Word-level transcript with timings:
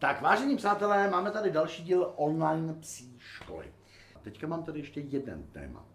Tak 0.00 0.22
vážení 0.22 0.56
přátelé, 0.56 1.10
máme 1.10 1.30
tady 1.30 1.50
další 1.50 1.82
díl 1.82 2.12
online 2.16 2.74
psí 2.74 3.16
školy. 3.18 3.72
Teďka 4.22 4.46
mám 4.46 4.62
tady 4.62 4.78
ještě 4.78 5.00
jeden 5.00 5.42
téma. 5.42 5.86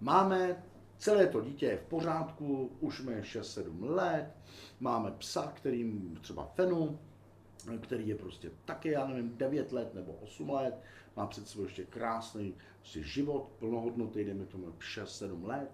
Máme 0.00 0.62
celé 0.98 1.26
to 1.26 1.40
dítě 1.40 1.66
je 1.66 1.76
v 1.76 1.82
pořádku, 1.82 2.70
už 2.80 3.00
mi 3.00 3.20
6-7 3.20 3.90
let, 3.90 4.30
máme 4.80 5.10
psa, 5.10 5.52
kterým 5.56 6.18
třeba 6.20 6.44
Fenu, 6.44 6.98
který 7.80 8.08
je 8.08 8.14
prostě 8.14 8.50
taky, 8.64 8.90
já 8.90 9.06
nevím, 9.06 9.36
9 9.36 9.72
let 9.72 9.94
nebo 9.94 10.12
8 10.12 10.50
let, 10.50 10.82
má 11.16 11.26
před 11.26 11.48
sebou 11.48 11.64
ještě 11.64 11.84
krásný 11.84 12.54
prostě 12.78 13.02
život, 13.02 13.50
plnohodnotný, 13.58 14.24
jdeme 14.24 14.46
tomu 14.46 14.66
6-7 14.66 15.46
let. 15.46 15.70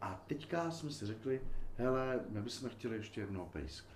A 0.00 0.24
teďka 0.26 0.70
jsme 0.70 0.90
si 0.90 1.06
řekli, 1.06 1.40
hele, 1.76 2.20
my 2.28 2.42
bychom 2.42 2.68
chtěli 2.68 2.96
ještě 2.96 3.20
jednoho 3.20 3.46
pejska. 3.46 3.93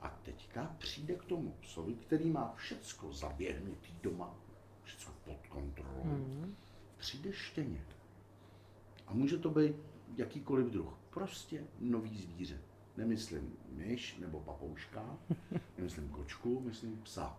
A 0.00 0.08
teďka 0.22 0.76
přijde 0.78 1.14
k 1.14 1.24
tomu 1.24 1.54
psovi, 1.60 1.94
který 1.94 2.30
má 2.30 2.52
všecko 2.56 3.12
zaběhnutý 3.12 3.92
doma, 4.02 4.34
všecko 4.82 5.12
pod 5.24 5.46
kontrolou. 5.46 6.04
Mm. 6.04 6.54
Přijde 6.98 7.32
štěně. 7.32 7.84
A 9.06 9.14
může 9.14 9.38
to 9.38 9.50
být 9.50 9.76
jakýkoliv 10.16 10.66
druh. 10.66 10.98
Prostě 11.10 11.64
nový 11.80 12.18
zvíře. 12.18 12.60
Nemyslím 12.96 13.56
myš 13.68 14.16
nebo 14.16 14.40
papouška, 14.40 15.18
nemyslím 15.76 16.08
kočku, 16.08 16.60
myslím 16.60 17.02
psa. 17.02 17.38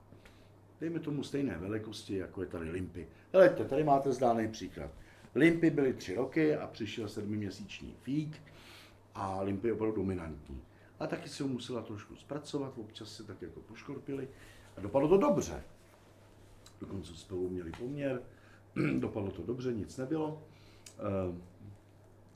Dejme 0.82 1.00
tomu 1.00 1.24
stejné 1.24 1.58
velikosti, 1.58 2.16
jako 2.18 2.42
je 2.42 2.48
tady 2.48 2.72
Limpy. 2.72 3.08
Helejte, 3.34 3.66
tady 3.66 3.84
máte 3.84 4.12
zdáný 4.12 4.48
příklad. 4.48 4.92
Limpy 5.36 5.70
byly 5.70 5.94
tři 5.94 6.16
roky 6.16 6.56
a 6.56 6.68
přišel 6.68 7.10
sedmiměsíční 7.10 7.96
fík 8.02 8.42
a 9.16 9.42
Limpy 9.42 9.68
je 9.68 9.74
opravdu 9.74 9.96
dominantní. 9.96 10.62
A 11.00 11.08
taky 11.08 11.30
si 11.30 11.44
ho 11.44 11.50
musela 11.50 11.82
trošku 11.82 12.16
zpracovat, 12.16 12.78
občas 12.78 13.16
si 13.16 13.24
tak 13.24 13.42
jako 13.42 13.60
poškorpili 13.60 14.30
a 14.78 14.82
dopadlo 14.82 15.10
to 15.10 15.18
dobře. 15.18 15.64
Dokonce 16.82 17.16
spolu 17.16 17.50
měli 17.50 17.72
poměr, 17.72 18.22
dopadlo 19.00 19.32
to 19.32 19.44
dobře, 19.44 19.74
nic 19.74 19.98
nebylo. 19.98 20.44
Ehm, 21.00 21.44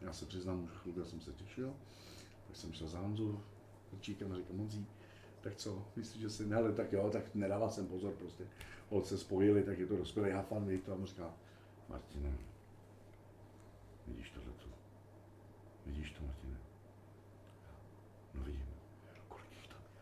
já 0.01 0.13
se 0.13 0.25
přiznám, 0.25 0.67
že 0.67 0.79
chvilku 0.79 1.03
jsem 1.03 1.21
se 1.21 1.33
těšil, 1.33 1.73
tak 2.47 2.55
jsem 2.55 2.73
šel 2.73 2.87
za 2.87 2.99
Honzu, 2.99 3.41
Určíkem 3.91 4.31
a 4.31 4.35
říkám, 4.35 4.57
Honzí, 4.57 4.87
tak 5.41 5.55
co, 5.55 5.85
myslíš, 5.95 6.21
že 6.21 6.29
si, 6.29 6.45
ne, 6.45 6.73
tak 6.73 6.93
jo, 6.93 7.09
tak 7.09 7.35
nedával 7.35 7.69
jsem 7.69 7.87
pozor 7.87 8.13
prostě. 8.13 8.43
Holce 8.89 9.17
spojili, 9.17 9.63
tak 9.63 9.79
je 9.79 9.87
to 9.87 9.97
dospělý 9.97 10.31
hafan, 10.31 10.67
víš 10.67 10.81
to, 10.85 10.93
a 10.93 10.95
mu 10.95 11.05
říká, 11.05 11.33
Martine, 11.89 12.37
vidíš? 14.07 14.33
Vidíš 15.85 16.11
to, 16.11 16.25
Martine? 16.25 16.57
No 18.33 18.43
vidím. 18.43 18.65
Kolik 19.27 19.51
jich 19.51 19.67
tam 19.67 19.77
je? 19.83 20.01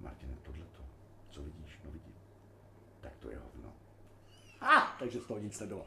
Martine, 0.00 0.36
tohleto, 0.42 0.82
co 1.30 1.42
vidíš? 1.42 1.80
No 1.84 1.90
vidím. 1.90 2.14
Tak 3.00 3.16
to 3.16 3.30
je 3.30 3.38
hovno. 3.38 3.72
Ah, 4.60 4.83
takže 4.98 5.20
z 5.20 5.26
toho 5.26 5.40
nic 5.40 5.60
nebylo. 5.60 5.86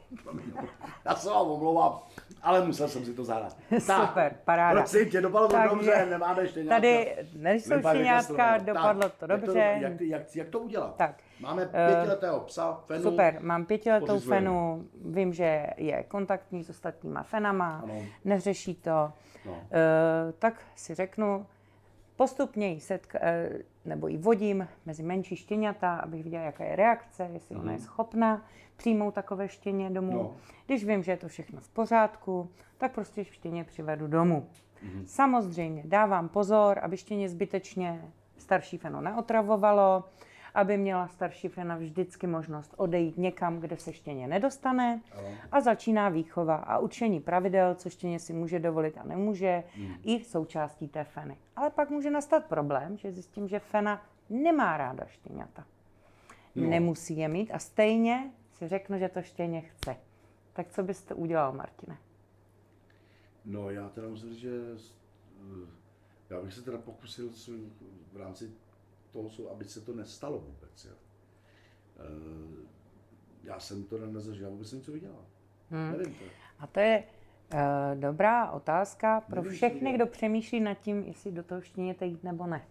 Já 1.04 1.14
se 1.14 1.30
vám 1.30 1.46
omlouvám, 1.46 1.98
ale 2.42 2.66
musel 2.66 2.88
jsem 2.88 3.04
si 3.04 3.14
to 3.14 3.24
zahrát. 3.24 3.56
Super, 3.78 4.36
paráda. 4.44 4.80
Prosím 4.80 5.10
tě, 5.10 5.20
dopadlo 5.20 5.48
to 5.48 5.56
dobře, 5.70 6.06
nemáme 6.10 6.42
ještě 6.42 6.62
nějaká. 6.62 6.76
Tady 6.76 7.16
nejsou 7.36 7.74
štěňátka, 7.90 8.58
dopadlo 8.58 9.08
to 9.08 9.26
dobře. 9.26 9.58
Jak, 9.58 9.98
to, 9.98 10.04
jak, 10.04 10.20
jak, 10.20 10.36
jak 10.36 10.48
to 10.48 10.58
udělat? 10.58 10.96
Tak. 10.96 11.14
Máme 11.40 11.66
pětiletého 11.66 12.40
psa, 12.40 12.80
Fenu. 12.86 13.02
Super, 13.02 13.38
mám 13.40 13.64
pětiletou 13.66 14.06
pořizujeme. 14.06 14.46
Fenu, 14.46 14.88
vím, 15.04 15.32
že 15.32 15.66
je 15.76 16.02
kontaktní 16.02 16.64
s 16.64 16.70
ostatníma 16.70 17.22
Fenama, 17.22 17.80
ano. 17.82 17.94
neřeší 18.24 18.74
to. 18.74 19.12
No. 19.46 19.52
Uh, 19.52 19.58
tak 20.38 20.54
si 20.74 20.94
řeknu, 20.94 21.46
postupně 22.18 22.68
ji 22.68 22.80
setka, 22.80 23.18
nebo 23.84 24.08
ji 24.08 24.16
vodím 24.16 24.68
mezi 24.86 25.02
menší 25.02 25.36
štěňata, 25.36 25.96
abych 25.96 26.24
viděla, 26.24 26.44
jaká 26.44 26.64
je 26.64 26.76
reakce, 26.76 27.28
jestli 27.32 27.54
mm. 27.54 27.60
ona 27.60 27.72
je 27.72 27.78
mhm. 27.78 27.86
schopna 27.86 28.46
přijmout 28.76 29.14
takové 29.14 29.48
štěně 29.48 29.90
domů. 29.90 30.12
No. 30.12 30.36
Když 30.66 30.84
vím, 30.84 31.02
že 31.02 31.12
je 31.12 31.16
to 31.16 31.28
všechno 31.28 31.60
v 31.60 31.68
pořádku, 31.68 32.50
tak 32.78 32.92
prostě 32.92 33.24
štěně 33.24 33.64
přivedu 33.64 34.06
domů. 34.06 34.48
Mm. 34.82 35.06
Samozřejmě 35.06 35.82
dávám 35.86 36.28
pozor, 36.28 36.78
aby 36.82 36.96
štěně 36.96 37.28
zbytečně 37.28 38.04
starší 38.38 38.78
feno 38.78 39.00
neotravovalo, 39.00 40.04
aby 40.58 40.76
měla 40.76 41.08
starší 41.08 41.48
fena 41.48 41.76
vždycky 41.76 42.26
možnost 42.26 42.74
odejít 42.76 43.18
někam, 43.18 43.60
kde 43.60 43.76
se 43.76 43.92
štěně 43.92 44.28
nedostane 44.28 45.00
a 45.52 45.60
začíná 45.60 46.08
výchova 46.08 46.56
a 46.56 46.78
učení 46.78 47.20
pravidel, 47.20 47.74
co 47.74 47.90
štěně 47.90 48.18
si 48.18 48.32
může 48.32 48.58
dovolit 48.58 48.98
a 48.98 49.04
nemůže, 49.04 49.64
hmm. 49.74 49.94
i 50.04 50.24
součástí 50.24 50.88
té 50.88 51.04
feny. 51.04 51.36
Ale 51.56 51.70
pak 51.70 51.90
může 51.90 52.10
nastat 52.10 52.44
problém, 52.44 52.96
že 52.96 53.12
zjistím, 53.12 53.48
že 53.48 53.58
fena 53.58 54.02
nemá 54.30 54.76
ráda 54.76 55.04
štěňata. 55.06 55.64
No. 56.54 56.68
Nemusí 56.68 57.16
je 57.16 57.28
mít 57.28 57.50
a 57.50 57.58
stejně 57.58 58.30
si 58.52 58.68
řeknu, 58.68 58.98
že 58.98 59.08
to 59.08 59.22
štěně 59.22 59.60
chce. 59.60 59.96
Tak 60.52 60.68
co 60.68 60.82
byste 60.82 61.14
udělal, 61.14 61.52
Martine? 61.52 61.98
No 63.44 63.70
já 63.70 63.88
teda 63.88 64.08
musím 64.08 64.30
říct, 64.30 64.40
že 64.40 64.50
eh, 65.40 65.66
já 66.30 66.40
bych 66.40 66.54
se 66.54 66.62
teda 66.62 66.78
pokusil 66.78 67.30
v 68.12 68.16
rámci 68.16 68.50
toho 69.12 69.30
jsou, 69.30 69.48
aby 69.48 69.64
se 69.64 69.80
to 69.80 69.94
nestalo 69.94 70.38
vůbec. 70.38 70.84
Jo. 70.84 70.94
E, 71.96 72.68
já 73.42 73.60
jsem 73.60 73.84
to 73.84 73.98
nezažil, 73.98 74.44
já 74.44 74.50
vůbec 74.50 74.72
něco 74.72 74.92
vydělal. 74.92 75.24
Hmm. 75.70 75.92
Nevím 75.92 76.14
to. 76.14 76.24
A 76.58 76.66
to 76.66 76.80
je 76.80 77.04
uh, 77.52 78.00
dobrá 78.00 78.50
otázka 78.50 79.20
pro 79.20 79.42
Nevím, 79.42 79.56
všechny, 79.56 79.92
kdo 79.92 80.06
přemýšlí 80.06 80.60
nad 80.60 80.74
tím, 80.74 81.02
jestli 81.02 81.32
do 81.32 81.42
toho 81.42 81.60
štěněte 81.60 82.06
jít 82.06 82.24
nebo 82.24 82.46
ne. 82.46 82.64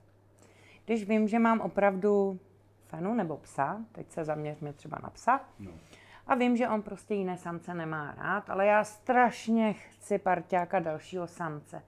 Když 0.86 1.08
vím, 1.08 1.28
že 1.28 1.40
mám 1.40 1.62
opravdu 1.62 2.40
fenu 2.86 3.14
nebo 3.14 3.38
psa, 3.38 3.86
teď 3.92 4.12
se 4.12 4.26
zaměřme 4.26 4.74
třeba 4.74 5.00
na 5.04 5.10
psa, 5.10 5.42
no. 5.60 5.72
a 6.28 6.36
vím, 6.36 6.58
že 6.58 6.70
on 6.70 6.82
prostě 6.82 7.14
jiné 7.14 7.38
samce 7.38 7.74
nemá 7.74 8.16
rád, 8.18 8.50
ale 8.50 8.66
já 8.66 8.84
strašně 8.84 9.74
chci 9.74 10.18
parťáka 10.18 10.80
dalšího 10.80 11.28
samce. 11.28 11.84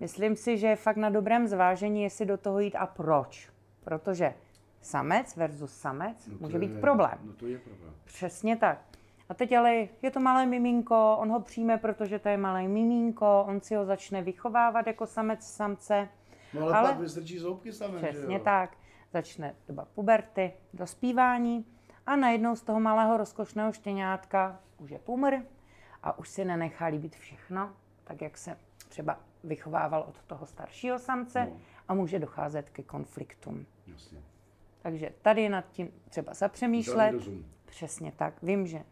Myslím 0.00 0.36
si, 0.36 0.58
že 0.58 0.66
je 0.66 0.76
fakt 0.76 0.96
na 0.96 1.10
dobrém 1.10 1.46
zvážení, 1.46 2.02
jestli 2.02 2.26
do 2.26 2.36
toho 2.36 2.60
jít 2.60 2.74
a 2.74 2.86
proč. 2.86 3.50
Protože 3.84 4.34
samec 4.80 5.36
versus 5.36 5.72
samec 5.76 6.26
no 6.26 6.36
může 6.40 6.56
je, 6.56 6.60
být 6.60 6.80
problém. 6.80 7.18
No 7.24 7.32
to 7.32 7.46
je 7.46 7.58
problém. 7.58 7.94
Přesně 8.04 8.56
tak. 8.56 8.78
A 9.28 9.34
teď 9.34 9.52
ale 9.52 9.88
je 10.02 10.10
to 10.10 10.20
malé 10.20 10.46
miminko, 10.46 11.16
on 11.18 11.30
ho 11.30 11.40
přijme, 11.40 11.78
protože 11.78 12.18
to 12.18 12.28
je 12.28 12.36
malé 12.36 12.68
miminko, 12.68 13.44
on 13.48 13.60
si 13.60 13.74
ho 13.74 13.84
začne 13.84 14.22
vychovávat 14.22 14.86
jako 14.86 15.06
samec 15.06 15.46
samce. 15.46 16.08
No 16.54 16.62
ale, 16.62 16.72
ale 16.72 16.88
pak 16.88 17.00
vystrčí 17.00 17.38
zoubky 17.38 17.72
samec, 17.72 18.02
Přesně 18.02 18.40
tak. 18.40 18.76
Začne 19.12 19.54
doba 19.68 19.84
puberty, 19.94 20.52
dospívání 20.74 21.66
a 22.06 22.16
najednou 22.16 22.56
z 22.56 22.62
toho 22.62 22.80
malého 22.80 23.16
rozkošného 23.16 23.72
štěňátka 23.72 24.60
už 24.78 24.90
je 24.90 24.98
pumr 24.98 25.34
a 26.02 26.18
už 26.18 26.28
si 26.28 26.44
nenechá 26.44 26.86
líbit 26.86 27.16
všechno, 27.16 27.72
tak 28.04 28.22
jak 28.22 28.38
se 28.38 28.56
třeba 28.92 29.20
vychovával 29.44 30.04
od 30.08 30.22
toho 30.26 30.46
staršího 30.46 30.98
samce 30.98 31.46
no. 31.50 31.60
a 31.88 31.94
může 31.94 32.18
docházet 32.18 32.70
ke 32.70 32.82
konfliktům. 32.82 33.66
Jasně. 33.86 34.18
Takže 34.82 35.12
tady 35.22 35.48
nad 35.48 35.64
tím 35.70 35.90
třeba 36.08 36.34
zapřemýšlet. 36.34 37.14
Přesně 37.64 38.12
tak. 38.16 38.42
Vím, 38.42 38.66
že 38.66 38.82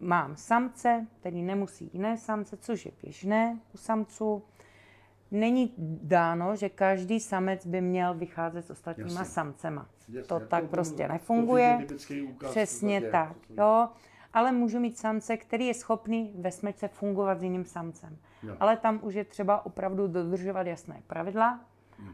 mám 0.00 0.36
samce, 0.36 1.06
který 1.20 1.42
nemusí 1.42 1.90
jiné 1.92 2.18
samce, 2.18 2.56
což 2.56 2.86
je 2.86 2.92
běžné 3.02 3.60
u 3.74 3.76
samců. 3.76 4.42
Není 5.30 5.74
dáno, 6.02 6.56
že 6.56 6.68
každý 6.68 7.20
samec 7.20 7.66
by 7.66 7.80
měl 7.80 8.14
vycházet 8.14 8.62
s 8.62 8.70
ostatníma 8.70 9.20
Jasně. 9.20 9.24
samcema. 9.24 9.88
Jasně. 10.08 10.22
To 10.22 10.40
tak 10.40 10.64
to, 10.64 10.70
prostě 10.70 11.08
nefunguje. 11.08 11.86
Přesně 12.50 13.00
tak. 13.00 13.36
Jo 13.58 13.88
ale 14.34 14.52
můžu 14.52 14.80
mít 14.80 14.98
samce, 14.98 15.36
který 15.36 15.66
je 15.66 15.74
schopný 15.74 16.34
ve 16.38 16.50
smečce 16.50 16.88
fungovat 16.88 17.40
s 17.40 17.42
jiným 17.42 17.64
samcem. 17.64 18.18
Jo. 18.42 18.56
Ale 18.60 18.76
tam 18.76 19.00
už 19.02 19.14
je 19.14 19.24
třeba 19.24 19.66
opravdu 19.66 20.06
dodržovat 20.06 20.66
jasné 20.66 21.02
pravidla 21.06 21.60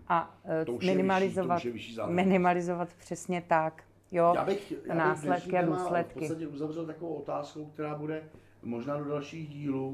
a 0.08 0.38
to 0.66 0.78
minimalizovat, 0.86 1.64
vyšší, 1.64 1.98
minimalizovat 2.06 2.94
přesně 2.94 3.42
tak. 3.46 3.84
Jo, 4.12 4.32
já 4.34 4.44
bych, 4.44 4.72
já 4.86 4.94
následky 4.94 5.58
a 5.58 5.62
důsledky. 5.62 6.18
v 6.18 6.18
podstatě 6.18 6.46
uzavřel 6.46 6.86
takovou 6.86 7.14
otázkou, 7.14 7.66
která 7.66 7.94
bude 7.94 8.28
možná 8.62 8.96
do 8.96 9.04
dalších 9.04 9.48
dílů. 9.48 9.88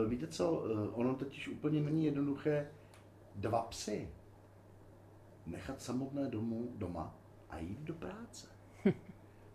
Uh, 0.00 0.10
víte 0.10 0.26
co, 0.26 0.52
uh, 0.52 0.98
ono 1.00 1.14
totiž 1.14 1.48
úplně 1.48 1.80
není 1.80 2.04
jednoduché 2.04 2.68
dva 3.34 3.62
psy 3.62 4.08
nechat 5.46 5.82
samotné 5.82 6.28
domů, 6.28 6.68
doma 6.74 7.14
a 7.50 7.58
jít 7.58 7.80
do 7.80 7.94
práce. 7.94 8.46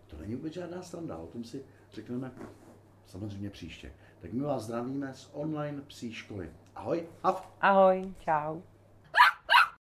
To 0.08 0.18
není 0.18 0.36
vůbec 0.36 0.54
žádná 0.54 0.82
stranda, 0.82 1.18
o 1.18 1.28
tom 1.28 1.44
si 1.44 1.66
řekneme 1.94 2.32
samozřejmě 3.06 3.50
příště. 3.50 3.94
Tak 4.22 4.34
my 4.34 4.44
vás 4.44 4.64
zdravíme 4.64 5.14
z 5.14 5.30
online 5.34 5.82
psí 5.82 6.14
školy. 6.14 6.52
Ahoj, 6.76 7.08
hav. 7.24 7.54
Ahoj, 7.62 8.14
čau. 8.20 8.62